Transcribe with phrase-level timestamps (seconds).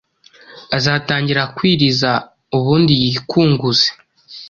[0.77, 2.11] azatangira kwiriza
[2.57, 3.87] ubundi yikunguze